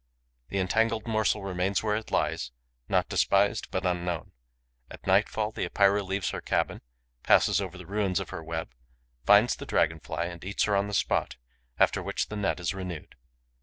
The 0.49 0.57
entangled 0.57 1.05
morsel 1.05 1.43
remains 1.43 1.83
where 1.83 1.95
it 1.95 2.09
lies, 2.09 2.51
not 2.89 3.07
despised, 3.07 3.69
but 3.69 3.85
unknown. 3.85 4.31
At 4.89 5.05
nightfall, 5.05 5.51
the 5.51 5.63
Epeira 5.63 6.01
leaves 6.01 6.31
her 6.31 6.41
cabin, 6.41 6.81
passes 7.21 7.61
over 7.61 7.77
the 7.77 7.85
ruins 7.85 8.19
of 8.19 8.31
her 8.31 8.43
web, 8.43 8.71
finds 9.27 9.55
the 9.55 9.67
Dragon 9.67 9.99
fly 9.99 10.25
and 10.25 10.43
eats 10.43 10.63
her 10.63 10.75
on 10.75 10.87
the 10.87 10.95
spot, 10.95 11.35
after 11.77 12.01
which 12.01 12.29
the 12.29 12.35
net 12.35 12.59
is 12.59 12.73
renewed. 12.73 13.13